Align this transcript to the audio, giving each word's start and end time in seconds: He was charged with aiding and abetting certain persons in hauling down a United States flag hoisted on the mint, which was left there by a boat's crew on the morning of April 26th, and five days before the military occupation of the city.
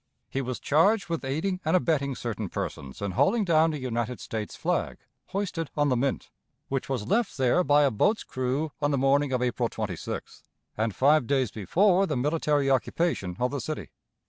He 0.31 0.41
was 0.41 0.59
charged 0.59 1.09
with 1.09 1.23
aiding 1.23 1.59
and 1.63 1.75
abetting 1.75 2.15
certain 2.15 2.49
persons 2.49 3.03
in 3.03 3.11
hauling 3.11 3.45
down 3.45 3.71
a 3.71 3.77
United 3.77 4.19
States 4.19 4.55
flag 4.55 4.97
hoisted 5.27 5.69
on 5.77 5.89
the 5.89 5.95
mint, 5.95 6.31
which 6.69 6.89
was 6.89 7.05
left 7.07 7.37
there 7.37 7.63
by 7.63 7.83
a 7.83 7.91
boat's 7.91 8.23
crew 8.23 8.71
on 8.81 8.89
the 8.89 8.97
morning 8.97 9.31
of 9.31 9.43
April 9.43 9.69
26th, 9.69 10.41
and 10.75 10.95
five 10.95 11.27
days 11.27 11.51
before 11.51 12.07
the 12.07 12.17
military 12.17 12.67
occupation 12.67 13.35
of 13.39 13.51
the 13.51 13.61
city. 13.61 13.91